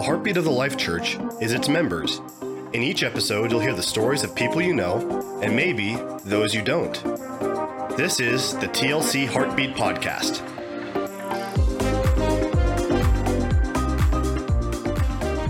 [0.00, 2.22] The heartbeat of the Life Church is its members.
[2.72, 6.62] In each episode, you'll hear the stories of people you know and maybe those you
[6.62, 6.94] don't.
[7.98, 10.38] This is the TLC Heartbeat Podcast.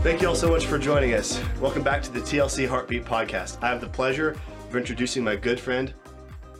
[0.02, 1.40] Thank you all so much for joining us.
[1.60, 3.62] Welcome back to the TLC Heartbeat Podcast.
[3.62, 4.30] I have the pleasure
[4.68, 5.94] of introducing my good friend,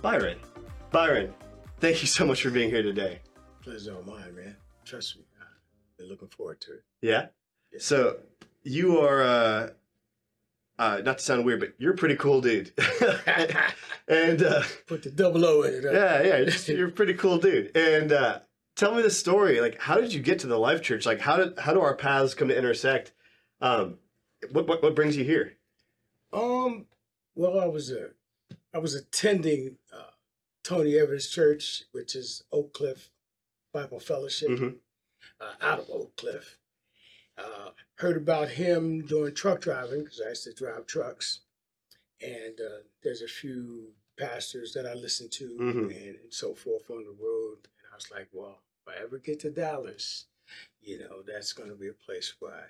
[0.00, 0.38] Byron.
[0.92, 1.34] Byron,
[1.80, 3.18] thank you so much for being here today.
[3.64, 4.54] Pleasure all mine, man.
[4.84, 5.24] Trust me.
[5.40, 6.84] I've been looking forward to it.
[7.02, 7.26] Yeah?
[7.78, 8.18] So,
[8.62, 9.70] you are, uh,
[10.78, 12.72] uh, not to sound weird, but you're a pretty cool dude.
[14.08, 15.84] and, uh, Put the double O in it.
[15.84, 15.90] huh?
[15.92, 17.76] yeah, yeah, just, you're a pretty cool dude.
[17.76, 18.40] And, uh,
[18.76, 19.60] tell me the story.
[19.60, 21.06] Like, how did you get to the Life Church?
[21.06, 23.12] Like, how did, how do our paths come to intersect?
[23.60, 23.98] Um,
[24.52, 25.54] what, what, what brings you here?
[26.32, 26.86] Um,
[27.34, 28.08] well, I was uh,
[28.72, 30.10] I was attending uh,
[30.62, 33.10] Tony Evans Church, which is Oak Cliff
[33.72, 34.74] Bible Fellowship, Mhm.
[35.40, 36.56] uh, out of Oak Cliff.
[37.40, 41.40] Uh, heard about him doing truck driving because I used to drive trucks,
[42.20, 45.84] and uh, there's a few pastors that I listen to Mhm.
[45.84, 47.58] and, and so forth on the road.
[47.78, 50.26] And I was like, well, if I ever get to Dallas,
[50.82, 52.64] you know, that's going to be a place where I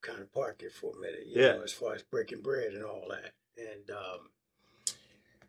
[0.00, 1.52] kind of park it for a minute, you Yeah.
[1.54, 3.32] know, as far as breaking bread and all that.
[3.56, 4.30] And um,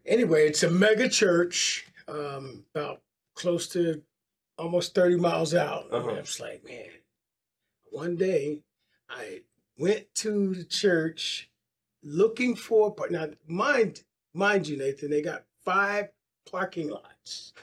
[0.06, 3.02] anyway, it's a mega church, um, about
[3.36, 4.04] close to
[4.58, 5.88] almost 30 miles out.
[5.92, 6.10] Uh-huh.
[6.12, 6.90] I was like, man,
[7.92, 8.62] one day
[9.10, 9.42] I
[9.78, 11.50] went to the church
[12.04, 16.10] looking for, par- now mind, mind you, Nathan, they got five
[16.50, 17.54] parking lots.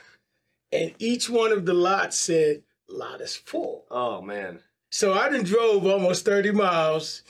[0.73, 3.85] And each one of the lots said, lot is full.
[3.91, 4.61] Oh, man.
[4.91, 7.23] So I done drove almost 30 miles,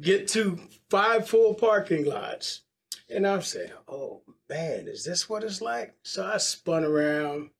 [0.00, 0.58] get to
[0.90, 2.62] five full parking lots.
[3.10, 5.94] And I'm saying, oh man, is this what it's like?
[6.02, 7.50] So I spun around,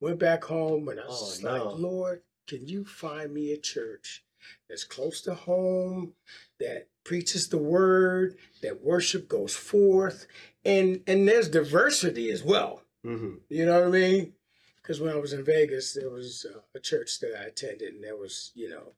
[0.00, 1.64] went back home, and I oh, was Oh, no.
[1.70, 4.24] like, Lord, can you find me a church
[4.68, 6.12] that's close to home,
[6.60, 10.26] that preaches the word, that worship goes forth,
[10.64, 12.82] and and there's diversity as well.
[13.02, 14.32] hmm You know what I mean?
[14.76, 18.04] Because when I was in Vegas, there was uh, a church that I attended, and
[18.04, 18.92] there was, you know,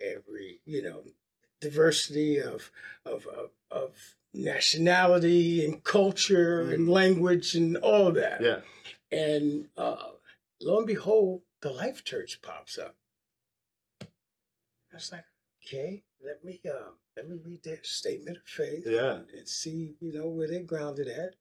[0.00, 1.02] every, you know,
[1.60, 2.70] diversity of
[3.06, 8.40] of of, of nationality and culture and language and all of that.
[8.42, 8.60] Yeah.
[9.10, 10.10] And uh,
[10.60, 12.96] lo and behold, the Life Church pops up.
[14.02, 14.06] I
[14.94, 15.24] was like,
[15.64, 19.20] okay, let me uh, let me read their statement of faith Yeah.
[19.36, 21.34] and see, you know, where they're grounded at.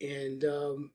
[0.00, 0.90] And um,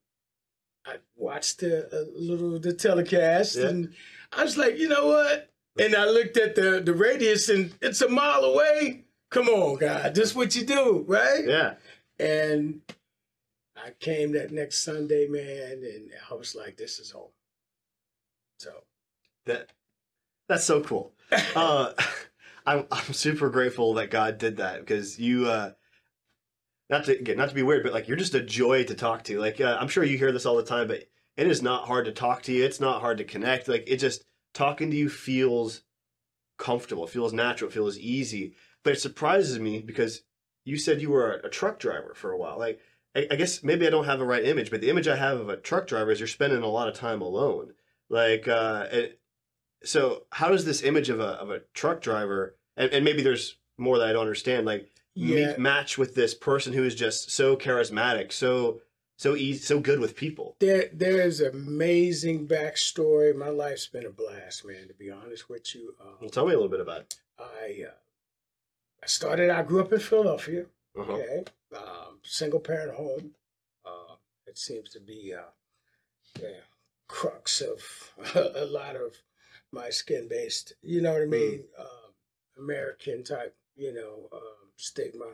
[0.85, 3.67] I watched the, a little the telecast, Yeah.
[3.67, 3.93] and
[4.31, 5.51] I was like, you know what?
[5.77, 9.03] And I looked at the the radius, and it's a mile away.
[9.31, 11.43] Come on, God, this what you do, right?
[11.45, 11.73] Yeah.
[12.19, 12.81] And
[13.75, 17.31] I came that next Sunday, man, and I was like, this is home.
[18.57, 18.71] So
[19.45, 19.71] That
[20.47, 21.13] that's so cool.
[21.55, 21.93] Uh,
[22.65, 25.71] I'm I'm super grateful that God did that because you uh,
[26.89, 29.23] not to get not to be weird, but like you're just a joy to talk
[29.25, 29.39] to.
[29.39, 31.03] Like uh, I'm sure you hear this all the time, but
[31.37, 32.63] it is not hard to talk to you.
[32.63, 33.67] It's not hard to connect.
[33.67, 34.23] Like it just
[34.53, 35.81] talking to you feels
[36.57, 38.55] comfortable, feels natural, feels easy.
[38.83, 40.23] But it surprises me because
[40.63, 42.57] you said you were a, a truck driver for a while.
[42.59, 42.79] Like
[43.15, 45.39] I, I guess maybe I don't have the right image, but the image I have
[45.39, 47.73] of a truck driver is you're spending a lot of time alone.
[48.09, 49.19] Like uh, it,
[49.83, 53.57] so how does this image of a of a truck driver and, and maybe there's
[53.77, 57.31] more that I don't understand like yeah, meet, match with this person who is just
[57.31, 58.81] so charismatic, so
[59.17, 60.57] so easy, so good with people.
[60.59, 63.33] there there is amazing backstory.
[63.35, 64.87] My life's been a blast, man.
[64.89, 67.15] To be honest with you, Well, um, tell me a little bit about it.
[67.39, 67.93] I uh,
[69.01, 69.49] I started.
[69.49, 70.65] I grew up in Philadelphia.
[70.97, 71.13] Uh-huh.
[71.13, 71.43] Okay,
[71.75, 73.31] um, single parent home.
[73.85, 74.15] Uh,
[74.47, 75.43] it seems to be uh,
[76.33, 76.55] the
[77.07, 77.81] crux of
[78.35, 79.15] a lot of
[79.71, 80.73] my skin based.
[80.81, 81.63] You know what I mean?
[81.79, 82.13] Um,
[82.63, 83.55] American type.
[83.75, 85.25] You know um, stigma.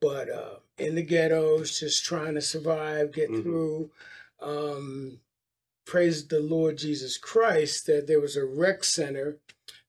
[0.00, 3.42] But uh, in the ghettos, just trying to survive, get Mhm.
[3.42, 3.90] through.
[4.40, 5.20] Um,
[5.84, 9.38] praise the Lord Jesus Christ that there was a rec center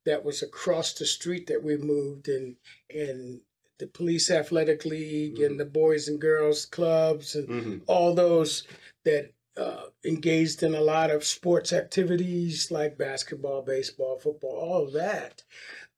[0.05, 2.55] that was across the street that we moved and
[2.93, 3.41] and
[3.77, 8.63] the police athletic league and the boys and girls clubs and hmm all those
[9.05, 14.93] that uh, engaged in a lot of sports activities like basketball, baseball, football, all of
[14.93, 15.43] that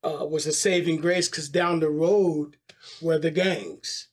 [0.04, 2.58] uh, was a saving grace because down the road
[3.02, 4.08] were the gangs.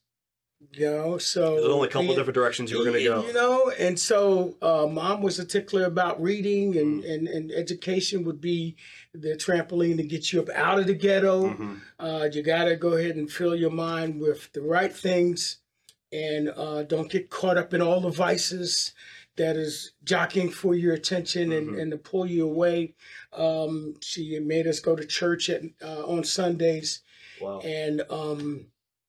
[0.73, 3.25] You know, so There's only a couple yeah, different directions you were going to go.
[3.25, 6.79] you know, and so uh, mom was a tickler about reading, Mm.
[6.81, 8.75] and, and, and education would be
[9.11, 11.49] the trampoline to get you up out of the ghetto.
[11.49, 11.81] Mhm.
[11.99, 15.57] Uh, you got to go ahead and fill your mind with the right things
[16.13, 18.93] and uh, don't get caught up in all the vices
[19.41, 21.81] that is jockeying for your attention and, Mhm.
[21.81, 22.93] and to pull you away.
[23.33, 27.01] Um, she made us go to church at, uh, on Sundays,
[27.39, 27.59] Wow.
[27.61, 28.67] and um,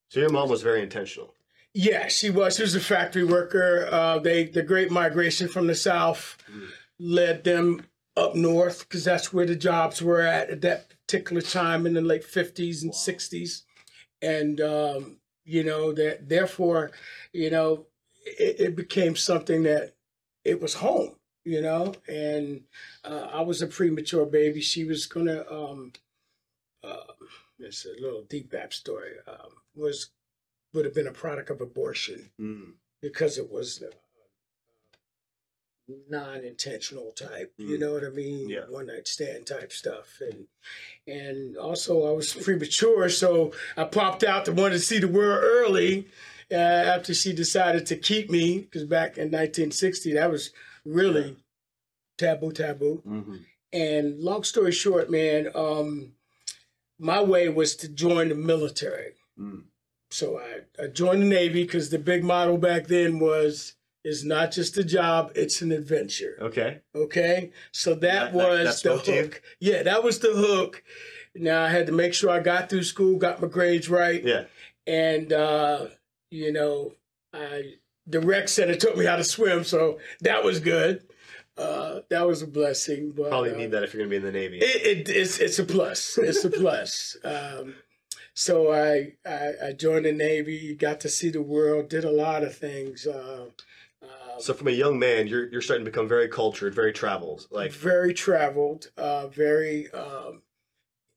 [0.09, 1.35] So your mom was very intentional.
[1.75, 2.55] yeah, she was.
[2.55, 3.87] She was a factory worker.
[3.91, 6.69] Uh, they the Great Migration from the South Mm.
[6.99, 11.85] led them up north because that's where the jobs were at at that particular time
[11.87, 12.97] in the late fifties and Wow.
[13.09, 13.63] sixties,
[14.21, 16.91] and um, you know that therefore,
[17.33, 17.87] you know,
[18.25, 19.95] it, it became something that
[20.45, 21.15] it was home.
[21.45, 22.61] You know, and
[23.03, 24.61] uh, I was a premature baby.
[24.61, 25.43] She was gonna.
[25.51, 25.91] Um,
[26.81, 27.03] uh,
[27.59, 29.11] it's a little deep back story.
[29.27, 30.11] Um, was
[30.73, 32.75] would have been a product of abortion Mm.
[33.01, 33.91] because it was uh,
[36.09, 37.53] non-intentional type.
[37.57, 37.79] You Mm.
[37.81, 38.47] know what I mean?
[38.49, 38.65] Yeah.
[38.69, 40.47] One night stand type stuff, and
[41.05, 45.43] and also I was premature, so I popped out to want to see the world
[45.43, 46.07] early.
[46.51, 50.51] Uh, after she decided to keep me, because back in 1960, that was
[50.85, 51.35] really
[52.17, 53.01] taboo, taboo.
[53.07, 53.35] Mm-hmm.
[53.71, 56.13] And long story short, man, um,
[56.99, 59.13] my way was to join the military.
[59.39, 59.63] Mm.
[60.11, 63.73] So I, I joined the Navy because the big motto back then was
[64.03, 66.37] it's not just a job, it's an adventure.
[66.39, 66.81] Okay.
[66.93, 67.51] Okay.
[67.71, 69.21] So that, That- was that the you?
[69.23, 69.41] hook.
[69.59, 70.83] Yeah, that was the hook.
[71.35, 74.23] Now I had to make sure I got through school, got my grades right.
[74.23, 74.43] Yeah.
[74.85, 75.87] And uh,
[76.33, 76.93] you know,
[77.33, 77.75] I
[78.07, 81.03] the rec center taught me how to swim, so that was good.
[81.57, 83.11] Uh, that was a blessing.
[83.15, 84.57] But Probably uh, need that if you're gonna be in the Navy.
[84.59, 86.17] it, it, it's it's a plus.
[86.17, 87.15] It's a plus.
[87.25, 87.75] Um,
[88.35, 92.41] so I, I I joined the Navy, got to see the world, did a lot
[92.43, 93.05] of things.
[93.05, 93.45] Uh,
[94.01, 97.45] uh, so from a young man, you're you're starting to become very cultured, very traveled.
[97.51, 100.41] Like very traveled, uh, very um,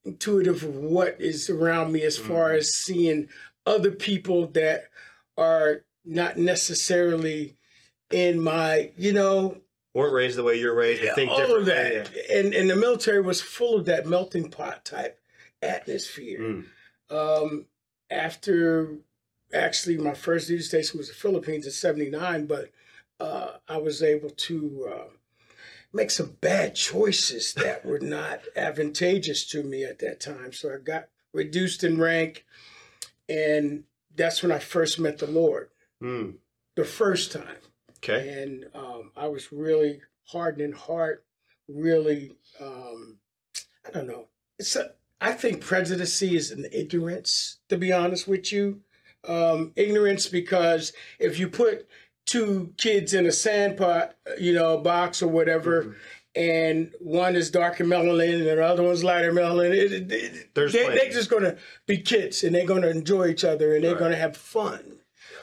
[0.04, 2.58] intuitive of what is around me as far Mhm.
[2.58, 3.28] as seeing
[3.64, 4.90] other people that
[5.36, 7.56] are not necessarily
[8.10, 9.58] in my, you know,
[9.96, 11.02] weren't raised the way you're raised.
[11.02, 11.60] They think all different.
[11.60, 12.10] of that.
[12.30, 15.18] And and the military was full of that melting pot type
[15.62, 16.40] atmosphere.
[16.40, 16.64] Mm.
[17.10, 17.66] Um,
[18.10, 18.96] after
[19.54, 22.70] actually my first duty station was the Philippines in '79, but
[23.18, 25.10] uh, I was able to uh,
[25.92, 30.52] make some bad choices that were not advantageous to me at that time.
[30.52, 32.44] So I got reduced in rank,
[33.28, 33.84] and
[34.16, 35.68] that's when I first met the Lord,
[36.02, 36.34] Mm.
[36.76, 37.58] the first time
[37.98, 38.42] Okay.
[38.42, 41.24] and um, I was really hardened in heart.
[41.68, 43.18] Really, um,
[43.86, 44.28] I don't know.
[44.58, 44.92] It's a.
[45.20, 47.58] I think prejudice is an ignorance.
[47.70, 48.82] To be honest with you,
[49.26, 51.88] um, ignorance because if you put
[52.26, 55.94] two kids in a sand pot, you know, box or whatever, Mhm.
[56.36, 60.08] And one is darker melanin and the other one's lighter melanin, it, it,
[60.54, 61.56] they, they're just gonna
[61.86, 63.98] be kids and they're gonna enjoy each other and they're Right.
[63.98, 64.98] gonna have fun.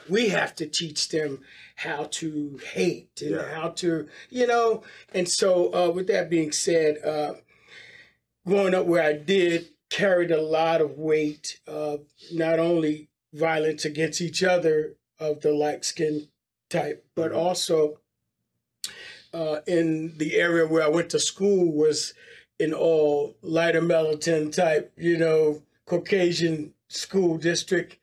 [0.08, 1.40] We have to teach them
[1.76, 3.54] how to hate and Yeah.
[3.54, 4.82] how to, you know.
[5.12, 7.34] And so, uh, with that being said, uh,
[8.46, 12.02] growing up where I did carried a lot of weight of
[12.32, 16.28] not only violence against each other of the light skin
[16.70, 17.36] type, but Mhm.
[17.36, 18.00] also
[19.34, 22.14] uh, in the area where I went to school was
[22.58, 27.98] in all lighter melatonin type, you know, Caucasian school district,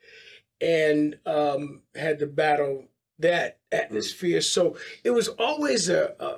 [0.59, 2.85] and um, had to battle
[3.17, 4.41] that atmosphere.
[4.41, 6.37] So it was always a a,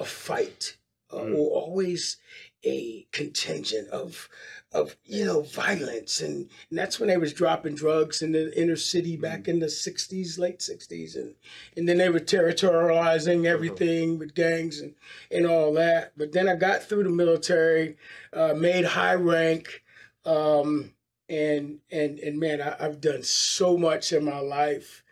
[0.00, 0.76] a fight,
[1.12, 1.36] uh, Mm.
[1.36, 2.16] or always
[2.64, 4.28] a contingent of
[4.72, 6.20] of you know violence.
[6.20, 9.66] And, and that's when they was dropping drugs in the inner city back in the
[9.66, 11.34] 60s late 60s and
[11.76, 14.94] and then they were territorializing everything with gangs and
[15.30, 16.12] and all that.
[16.16, 17.96] But then i got through the military
[18.32, 19.82] uh, made high rank
[20.24, 20.92] um,
[21.28, 25.02] and and and man I, i've done so much in my life.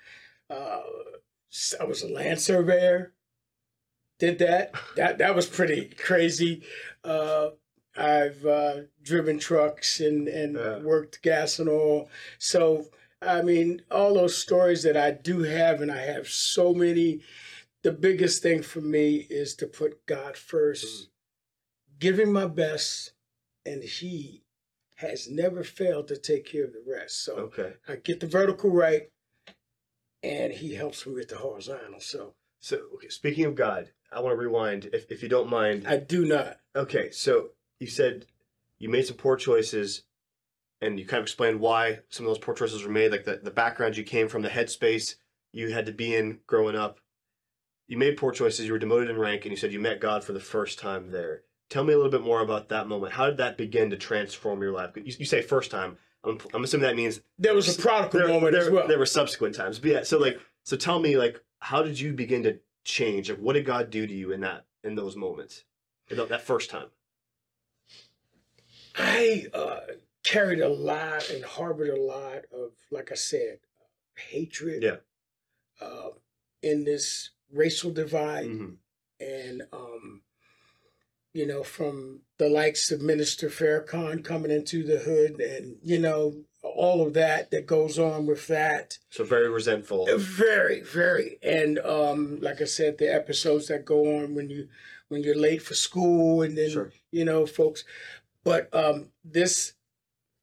[0.51, 0.81] Uh,
[1.81, 3.13] i was a land surveyor.
[4.19, 4.75] Did that.
[4.97, 6.63] That that was pretty crazy.
[7.05, 7.51] Uh,
[7.99, 10.79] I've uh, driven trucks and, and Yeah.
[10.79, 12.09] worked gas and oil.
[12.39, 12.87] So,
[13.21, 17.21] I mean, all those stories that I do have, and I have so many.
[17.83, 21.11] The biggest thing for me is to put God first,
[21.99, 23.13] give Him my best,
[23.65, 24.43] and He
[24.97, 27.25] has never failed to take care of the rest.
[27.25, 27.75] So, Okay.
[27.87, 29.11] I get the vertical right,
[30.23, 32.01] and He helps me with the horizontal.
[32.01, 35.87] So, So okay, speaking of God, I want to rewind, if if you don't mind.
[35.87, 36.59] I do not.
[36.75, 38.27] Okay, so you said
[38.79, 40.03] you made some poor choices,
[40.81, 43.41] and you kind of explained why some of those poor choices were made, like the,
[43.43, 45.17] the background you came from, the headspace
[45.53, 47.01] you had to be in growing up.
[47.87, 50.23] You made poor choices, you were demoted in rank, and you said you met God
[50.23, 51.43] for the first time there.
[51.71, 53.15] Tell me a little bit more about that moment.
[53.15, 54.91] How did that begin to transform your life?
[54.95, 55.97] You, you say first time.
[56.25, 58.89] I'm, I'm assuming that means There was a prodigal there, moment there, as well.
[58.89, 59.79] there were subsequent times.
[59.79, 63.31] But yeah, so like, so tell me like how did you begin to change?
[63.31, 65.65] Like, what did God do to you in that in those moments,
[66.09, 66.87] that that first time?
[68.99, 69.81] I uh,
[70.25, 73.61] carried a lot and harbored a lot of, like I said,
[74.17, 74.83] hatred.
[74.83, 74.97] Yeah.
[75.81, 76.11] Uh,
[76.63, 78.77] in this racial divide, Mhm.
[79.21, 80.23] and um,
[81.33, 86.43] you know, from the likes of Minister Farrakhan coming into the hood, and you know,
[86.63, 88.99] all of that that goes on with that.
[89.11, 90.09] So very resentful.
[90.19, 94.69] Very, very, and um, like I said, the episodes that go on when you
[95.07, 96.93] when you're late for school, and then Sure.
[97.13, 97.85] you know, folks.
[98.49, 99.75] But um, this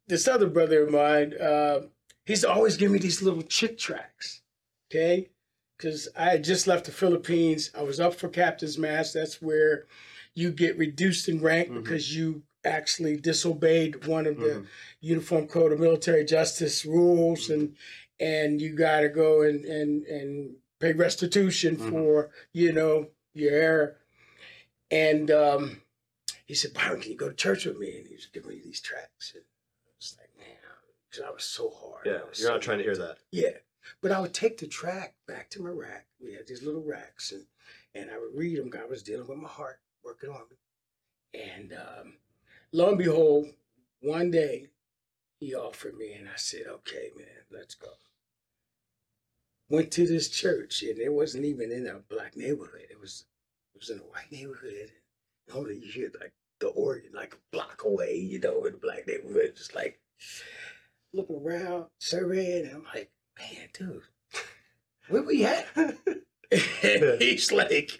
[0.08, 1.88] this other brother of mine, uh,
[2.28, 4.44] he's always giving me these little Chick tracts,
[4.92, 5.30] okay?
[5.76, 7.72] Because I had just left the Philippines.
[7.76, 9.16] I was up for captain's mast.
[9.16, 9.88] That's where
[10.36, 11.82] you get reduced in rank Mhm.
[11.82, 14.68] because you actually disobeyed one of the Mhm.
[15.02, 17.76] Uniform Code of Military Justice rules, and
[18.20, 21.90] and you got to go and and and pay restitution Mhm.
[21.90, 23.98] for you know your error.
[24.92, 25.82] And um,
[26.46, 27.98] he said, Byron, can you go to church with me?
[27.98, 29.34] And he was giving me these tracks.
[29.34, 30.56] And I was like, man,
[31.10, 32.06] because I was so hard.
[32.06, 33.18] Yeah, you're so- not trying to hear that.
[33.32, 33.58] Yeah.
[34.02, 36.08] But I would take the track back to my rack.
[36.20, 37.46] We had these little racks, and,
[37.94, 38.70] and I would read them.
[38.70, 41.40] God was dealing with my heart, working on me.
[41.40, 42.14] And um,
[42.72, 43.46] lo and behold,
[44.02, 44.70] one day
[45.40, 47.90] he offered me, and I said, okay, man, let's go.
[49.70, 52.88] Went to this church, and it wasn't even in a black neighborhood.
[52.90, 53.25] It was
[53.74, 54.92] it was in a white neighborhood.
[55.54, 59.54] You hear like the organ like a block away, you know, in a black neighborhood.
[59.56, 60.00] Just like
[61.14, 64.02] looking around, surveying, and I'm like, man, dude,
[65.10, 65.68] where we at?
[65.75, 65.98] and
[67.22, 68.00] he's like,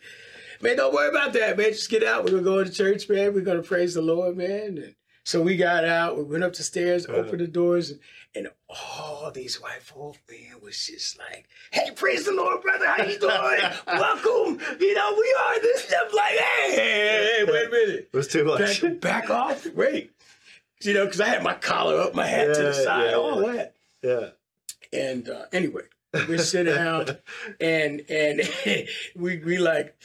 [0.62, 1.72] man, don't worry about that, man.
[1.72, 2.24] Just get out.
[2.24, 3.34] We're gonna go to church, man.
[3.34, 4.78] We're gonna praise the Lord, man.
[4.78, 6.18] And so we got out.
[6.18, 7.18] We went up the stairs, Uh-huh.
[7.18, 8.00] opened the doors, and,
[8.36, 12.86] and all these white folk, man, was just like, "Hey, praise the Lord, brother.
[12.88, 13.34] How you doing?
[13.88, 14.60] Welcome.
[14.80, 18.28] You know, we are this." I'm like, "Hey, hey, hey, wait a minute." It was
[18.30, 18.82] too much.
[18.82, 19.66] back, back off.
[19.74, 20.12] Wait.
[20.82, 23.40] You know, because I had my collar up, my hat to the side, yeah, all
[23.48, 23.74] that.
[24.04, 24.30] yeah.
[24.94, 25.84] And uh, anyway,
[26.30, 27.18] we sit down
[27.60, 28.42] and and
[29.16, 29.98] we we like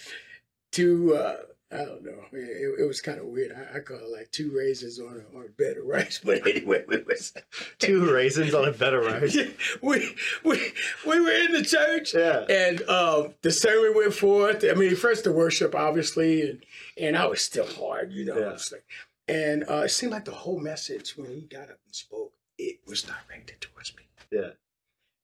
[0.72, 1.36] to uh
[1.72, 2.24] I don't know.
[2.32, 3.52] It, it was kind of weird.
[3.52, 6.18] I, I call it like two raisins on a, on a bed of rice.
[6.24, 7.32] But anyway, we was
[7.78, 9.36] Two raisins on a bed of rice.
[9.82, 10.72] we we
[11.06, 12.40] we were in the church Yeah.
[12.48, 14.64] and um, the sermon went forth.
[14.68, 16.64] I mean, first the worship, obviously, and
[17.00, 18.38] and I was still hard, you know.
[18.38, 18.58] Yeah.
[18.72, 18.84] Like,
[19.28, 22.80] and uh, it seemed like the whole message when he got up and spoke, it
[22.84, 24.50] was directed towards me, Yeah.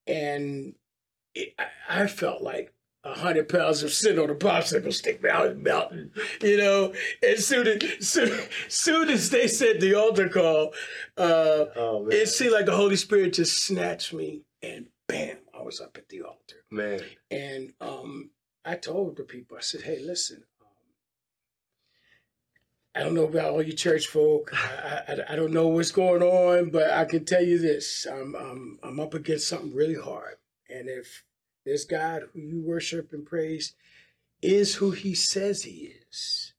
[0.06, 0.74] and
[1.34, 2.72] it, I, I felt like
[3.14, 6.10] hundred pounds of sin on a popsicle stick mountain mountain,
[6.42, 6.92] you know.
[7.22, 10.72] And soon as soon, soon as they said the altar call,
[11.16, 15.80] uh, Oh it seemed like the Holy Spirit just snatched me, and bam, I was
[15.80, 16.56] up at the altar.
[16.70, 17.00] man.
[17.30, 18.30] And um,
[18.64, 20.68] I told the people, I said, hey, listen, um,
[22.94, 24.50] I don't know about all you church folk.
[24.52, 28.34] I, I, I don't know what's going on, but I can tell you this I'm,
[28.34, 30.36] I'm, I'm up against something really hard.
[30.68, 31.22] And if
[31.66, 33.74] this God who you worship and praise
[34.40, 36.54] is who he says he is,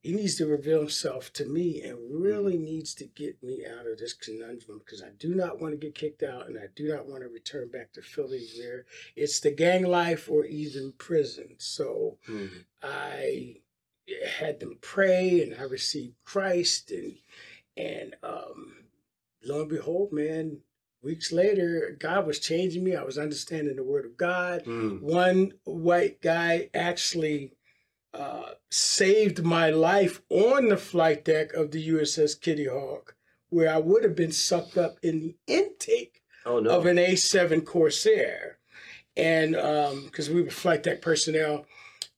[0.00, 3.98] he needs to reveal himself to me and really needs to get me out of
[3.98, 7.06] this conundrum because I do not want to get kicked out and I do not
[7.06, 11.56] want to return back to Philly where it's the gang life or even prison.
[11.58, 12.46] So Hmm.
[12.82, 13.56] I
[14.38, 17.16] had them pray and I received Christ and
[17.76, 18.74] and um
[19.44, 20.60] lo and behold, man,
[21.02, 22.96] weeks later, God was changing me.
[22.96, 24.62] I was understanding the word of God.
[24.64, 24.96] Hmm.
[24.96, 27.52] One white guy actually
[28.14, 33.14] uh, saved my life on the flight deck of the USS Kitty Hawk,
[33.50, 36.70] where I would have been sucked up in the intake Oh no.
[36.70, 38.58] of an A7 Corsair.
[39.16, 39.52] And
[40.04, 41.66] because we were flight deck personnel,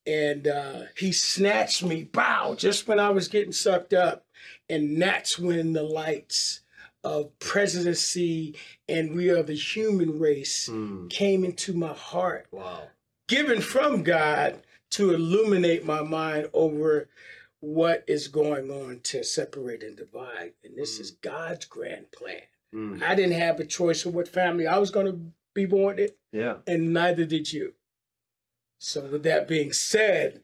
[0.06, 4.26] and uh, he snatched me, bow, just when I was getting sucked up.
[4.68, 6.59] And that's when the lights
[7.02, 8.54] of presidency
[8.88, 11.08] and we are the human race Hmm.
[11.08, 12.88] came into my heart, Wow.
[13.28, 17.08] given from God to illuminate my mind over
[17.60, 20.54] what is going on to separate and divide.
[20.64, 22.42] And this is God's grand plan.
[22.72, 23.02] Hmm.
[23.02, 25.20] I didn't have a choice of what family I was going to
[25.54, 26.58] be born in, Yeah.
[26.66, 27.74] and neither did you.
[28.78, 30.42] So, with that being said,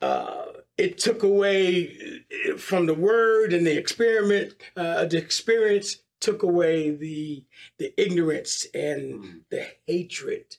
[0.00, 0.46] uh,
[0.76, 6.90] it took away uh, from the word and the experiment, uh, the experience took away
[6.90, 7.44] the
[7.78, 9.38] the ignorance and Hmm.
[9.50, 10.56] the hatred,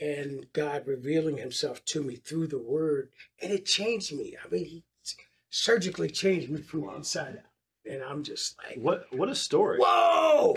[0.00, 4.36] and God revealing Himself to me through the Word, and it changed me.
[4.44, 4.84] I mean, He
[5.50, 9.78] surgically changed me from the inside out, and I'm just like, What what a story.
[9.78, 10.56] Whoa!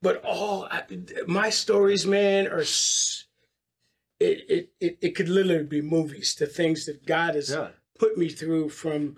[0.00, 0.84] But all I,
[1.26, 3.26] my stories, man, are s-
[4.20, 7.70] it, it, it, it could literally be movies, the things that God has Yeah.
[7.98, 9.16] Put me through from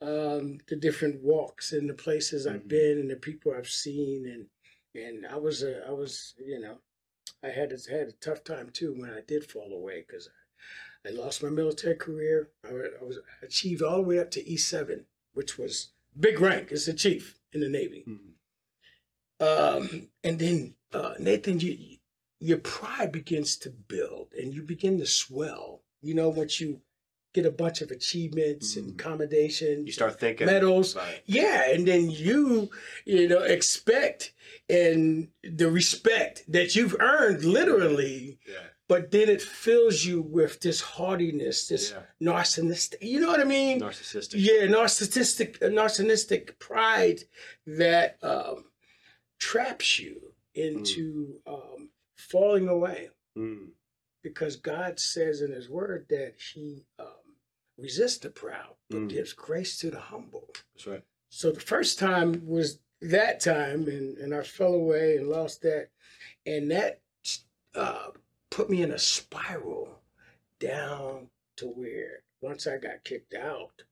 [0.00, 2.68] um, the different walks and the places I've Mhm.
[2.68, 4.46] been and the people I've seen and
[4.94, 6.78] and I was a, I was you know
[7.42, 10.28] I had a, had a tough time too when I did fall away because
[11.04, 12.50] I, I lost my military career.
[12.64, 12.70] I,
[13.00, 16.88] I was achieved all the way up to E seven, which was big rank as
[16.88, 18.04] a chief in the Navy.
[18.06, 18.34] Mhm.
[19.40, 21.98] Um, and then uh, Nathan, you,
[22.40, 25.82] your pride begins to build and you begin to swell.
[26.02, 26.80] You know, once you
[27.38, 28.98] get a bunch of achievements and Mhm.
[28.98, 30.96] commendations, You start thinking medals.
[31.24, 32.70] Yeah, and then you,
[33.04, 34.32] you know, expect
[34.68, 38.66] and the respect that you've earned literally, Yeah.
[38.88, 42.02] but then it fills you with this haughtiness, this Yeah.
[42.20, 42.96] narcissistic.
[43.00, 43.80] You know what I mean?
[43.80, 44.34] Narcissistic.
[44.36, 47.24] Yeah, narcissistic, narcissistic pride
[47.66, 48.64] that um,
[49.38, 53.70] traps you into um, falling away Mm.
[54.22, 57.17] because God says in His Word that He um,
[57.78, 59.08] resists the proud but Mm.
[59.08, 60.48] gives grace to the humble.
[60.74, 61.04] That's right.
[61.30, 65.90] So the first time was that time, and, and I fell away and lost that,
[66.46, 67.00] and that
[67.74, 68.10] uh,
[68.50, 70.02] put me in a spiral
[70.58, 73.82] down to where once I got kicked out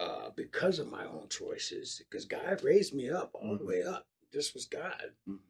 [0.00, 3.66] uh, because of my own choices, because God raised me up all the Mhm.
[3.66, 4.06] way up.
[4.30, 5.14] This was God.
[5.28, 5.40] Mhm.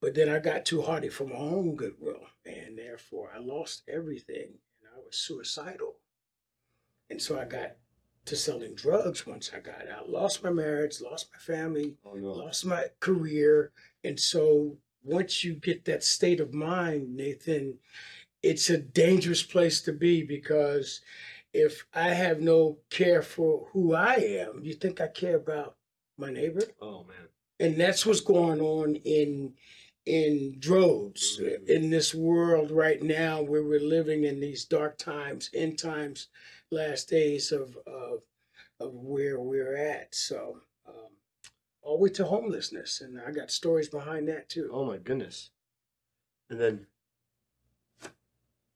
[0.00, 4.58] But then I got too hardy for my own goodwill, and therefore I lost everything,
[4.82, 6.00] and I was suicidal.
[7.10, 7.76] And so I got
[8.26, 10.08] to selling drugs once I got out.
[10.08, 12.32] Lost my marriage, lost my family, Oh no.
[12.32, 13.70] lost my career.
[14.02, 17.78] And so once you get that state of mind, Nathan,
[18.42, 21.02] it's a dangerous place to be because
[21.52, 25.76] if I have no care for who I am, you think I care about
[26.18, 26.62] my neighbor?
[26.80, 27.16] Oh man.
[27.60, 29.54] and that's what's going on in
[30.06, 31.66] in droves Mhm.
[31.68, 36.28] in this world right now where we're living in these dark times end times
[36.74, 38.20] last days of of,
[38.80, 41.12] of where we're at so um,
[41.82, 45.50] all the way to homelessness and i got stories behind that too Oh my goodness.
[46.50, 46.86] And then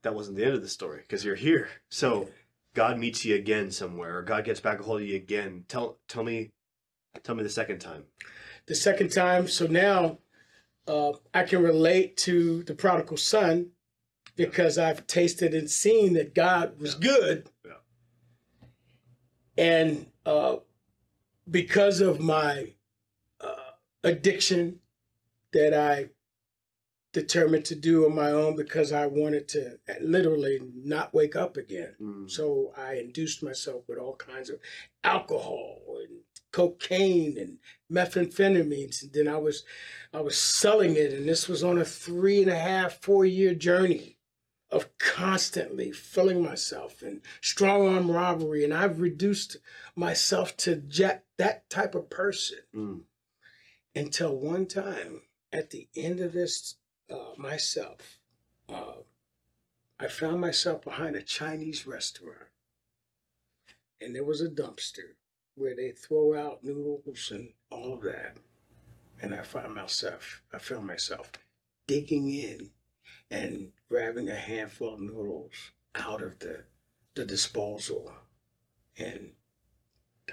[0.02, 1.68] that wasn't the end of the story because you're here.
[1.90, 2.28] So
[2.74, 5.64] God meets you again somewhere, or God gets back a hold of you again.
[5.68, 6.50] Tell tell me
[7.22, 8.04] tell me the second time.
[8.66, 10.18] the second time so now
[10.86, 13.70] uh, i can relate to the prodigal son
[14.36, 17.48] because i've tasted and seen that god was good.
[19.58, 20.56] And uh,
[21.50, 22.72] because of my
[23.40, 23.72] uh,
[24.04, 24.78] addiction
[25.52, 26.08] that i
[27.14, 31.94] determined to do on my own because i wanted to literally not wake up again
[32.00, 32.30] Mm.
[32.30, 34.58] so I induced myself with all kinds of
[35.02, 36.18] alcohol and
[36.52, 37.58] cocaine and
[37.90, 39.02] methamphetamines.
[39.02, 39.64] And then I was
[40.12, 43.54] I was selling it, and this was on a three and a half, four year
[43.54, 44.17] journey
[44.70, 48.64] of constantly filling myself in strong arm robbery.
[48.64, 49.56] And I've reduced
[49.96, 53.02] myself to jet, that type of person Mm.
[53.94, 56.74] until one time at the end of this
[57.10, 58.18] uh, myself
[58.68, 58.96] uh,
[59.98, 62.48] i found myself behind a chinese restaurant
[64.00, 65.14] and there was a dumpster
[65.54, 68.36] where they throw out noodles and all of that
[69.22, 71.32] and i found myself i found myself
[71.86, 72.70] digging in
[73.30, 76.64] and grabbing a handful of noodles out of the
[77.14, 78.12] the disposal
[78.96, 79.32] and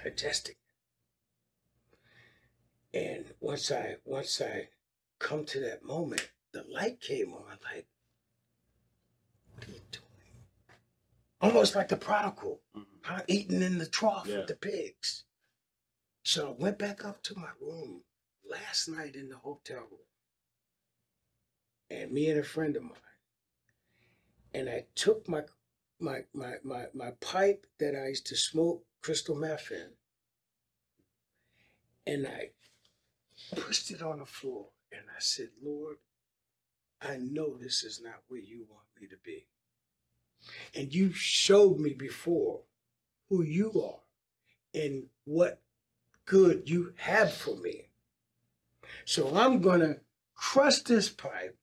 [0.02, 0.54] digesting
[2.94, 4.68] and once I once I
[5.18, 7.58] come to that moment, the light came on.
[7.64, 7.86] Like,
[9.54, 10.04] what are you doing?
[11.40, 12.86] Almost like the prodigal, Mm.
[13.02, 13.22] huh?
[13.28, 14.38] eating in the trough Yeah.
[14.38, 15.24] with the pigs.
[16.22, 18.04] So I went back up to my room
[18.48, 20.05] last night in the hotel room,
[21.90, 22.92] and me and a friend of mine,
[24.54, 25.42] and I took my
[25.98, 29.90] my my my, my pipe that I used to smoke crystal meth in,
[32.06, 32.50] and I
[33.54, 35.96] pushed it on the floor and I said, Lord,
[37.00, 39.46] I know this is not where you want me to be.
[40.74, 42.62] And you showed me before
[43.28, 45.60] who you are and what
[46.24, 47.88] good you have for me.
[49.04, 50.00] So I'm going to
[50.34, 51.56] crush this pipe.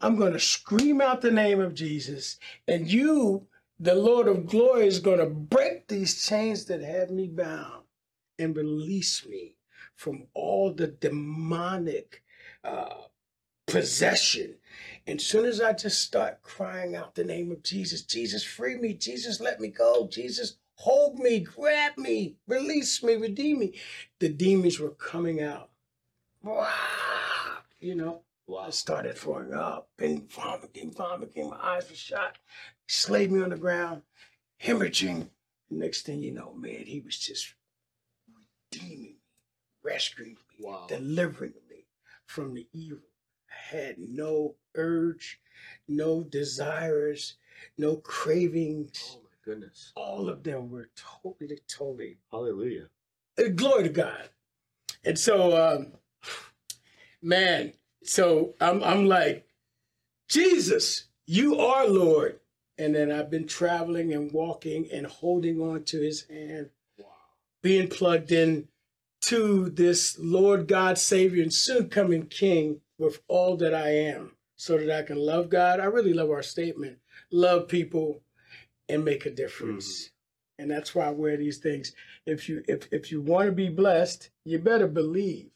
[0.00, 2.38] I'm going to scream out the name of Jesus.
[2.66, 3.46] And you,
[3.78, 7.84] the Lord of glory, is going to break these chains that have me bound
[8.38, 9.54] and release me
[9.94, 12.22] from all the demonic
[12.64, 13.02] uh,
[13.66, 14.56] possession.
[15.06, 18.94] And soon as I just start crying out the name of Jesus, Jesus, free me,
[18.94, 23.74] Jesus, let me go, Jesus, hold me, grab me, release me, redeem me,
[24.18, 25.70] the demons were coming out.
[27.80, 28.22] You know.
[28.58, 31.50] I started throwing up and vomiting, vomiting.
[31.50, 32.36] My eyes were shut.
[32.88, 34.02] slayed me on the ground,
[34.62, 35.28] hemorrhaging.
[35.70, 37.54] Next thing you know, man, he was just
[38.72, 39.16] redeeming me,
[39.82, 40.36] rescuing me,
[40.66, 40.86] Wow.
[40.88, 41.86] delivering me
[42.26, 42.98] from the evil.
[43.50, 45.40] I had no urge,
[45.88, 47.36] no desires,
[47.78, 49.16] no cravings.
[49.16, 49.92] Oh my goodness.
[49.96, 52.88] All of them were totally, totally Hallelujah.
[53.38, 54.28] uh, glory to God.
[55.04, 55.92] And so, um,
[57.22, 57.72] man,
[58.04, 59.46] so I'm I'm like,
[60.28, 62.40] Jesus, you are Lord.
[62.78, 66.70] And then I've been traveling and walking and holding on to his hand,
[67.62, 68.68] being plugged in
[69.22, 74.78] to this Lord God, Savior, and soon coming King with all that I am, so
[74.78, 75.80] that I can love God.
[75.80, 76.98] I really love our statement
[77.32, 78.22] love people
[78.88, 79.86] and make a difference.
[79.86, 80.62] Mm-hmm.
[80.62, 81.92] And that's why I wear these things.
[82.26, 85.50] If you if if you want to be blessed, you better believe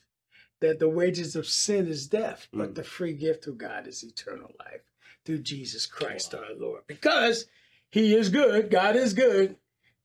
[0.60, 2.74] that the wages of sin is death, but Mm.
[2.76, 4.82] the free gift of God is eternal life
[5.24, 6.82] through Jesus Christ our Lord.
[6.86, 7.46] Because
[7.90, 9.56] he is good, God is good,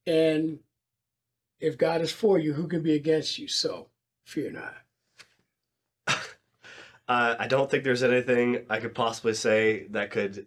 [0.06, 0.58] and
[1.60, 3.48] if God is for you, who can be against you?
[3.48, 3.88] So
[4.24, 4.76] fear not.
[7.08, 10.46] Uh, I don't think there's anything I could possibly say that could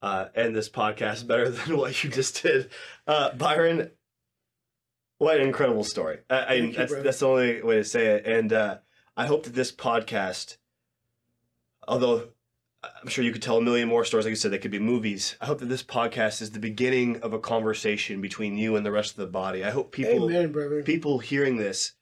[0.00, 2.70] uh, end this podcast better than what you just did.
[3.06, 3.90] Uh, Byron,
[5.18, 6.20] what an incredible story.
[6.30, 7.04] I, I, you, that's, brother.
[7.04, 8.26] that's the only way to say it.
[8.26, 8.78] And uh,
[9.20, 10.56] I hope that this podcast,
[11.86, 12.28] although
[12.82, 14.78] I'm sure you could tell a million more stories, like you said, they could be
[14.78, 15.36] movies.
[15.42, 18.90] I hope that this podcast is the beginning of a conversation between you and the
[18.90, 19.62] rest of the body.
[19.62, 21.92] I hope people Amen, people hearing this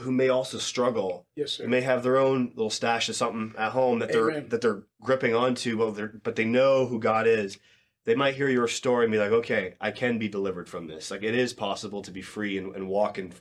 [0.00, 1.66] who may also struggle yes, sir.
[1.66, 5.34] may have their own little stash of something at home that they're that they're gripping
[5.34, 7.56] onto, but they're but they know who God is.
[8.04, 11.10] They might hear your story and be like, "Okay, I can be delivered from this.
[11.10, 13.32] Like it is possible to be free and, and walk in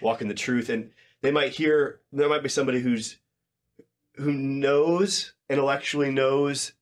[0.00, 3.18] walk in the truth." And they might hear there might be somebody who's
[4.16, 6.72] who knows intellectually knows,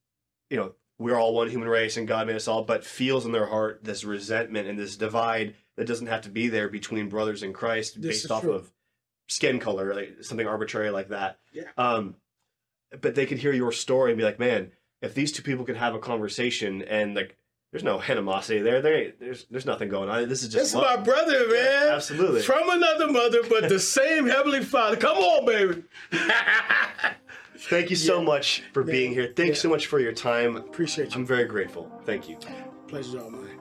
[0.50, 3.32] you know, we're all one human race and God made us all, but feels in
[3.32, 7.42] their heart this resentment and this divide that doesn't have to be there between brothers
[7.42, 8.52] in Christ This based off true.
[8.52, 8.72] of
[9.28, 11.38] skin color, like something arbitrary like that.
[11.52, 11.64] Yeah.
[11.76, 12.16] Um,
[13.00, 14.72] but they could hear your story and be like, man,
[15.02, 17.36] if these two people could have a conversation and like,
[17.72, 18.80] there's no animosity there.
[18.80, 20.28] There, ain't- there's, there's nothing going on.
[20.28, 20.98] This is just That's love.
[21.00, 21.88] my brother, man.
[21.88, 22.42] absolutely.
[22.42, 24.96] From another mother, but the same heavenly Father.
[24.96, 25.82] Come on, baby.
[27.58, 28.24] Thank you so Yeah.
[28.26, 28.92] much for Yeah.
[28.92, 29.32] being here.
[29.34, 29.62] Thanks Yeah.
[29.62, 30.56] so much for your time.
[30.56, 31.20] Appreciate you.
[31.20, 31.90] I'm very grateful.
[32.04, 32.38] Thank you.
[32.88, 33.58] Pleasure's all mine.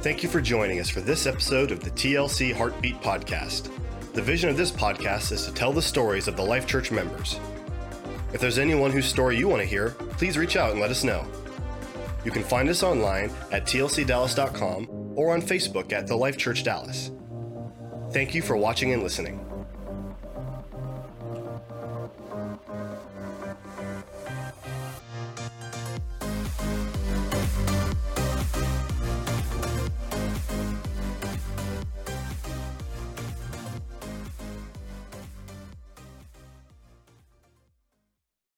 [0.00, 3.70] Thank you for joining us for this episode of the TLC Heartbeat Podcast.
[4.18, 7.38] The vision of this podcast is to tell the stories of the Life Church members.
[8.32, 11.04] If there's anyone whose story you want to hear, please reach out and let us
[11.04, 11.24] know.
[12.24, 17.12] You can find us online at tlcdallas.com or on Facebook at The Life Church Dallas.
[18.10, 19.47] Thank you for watching and listening.